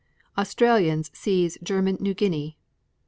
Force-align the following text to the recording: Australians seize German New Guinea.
Australians 0.35 1.11
seize 1.13 1.59
German 1.61 1.97
New 1.99 2.15
Guinea. 2.15 2.57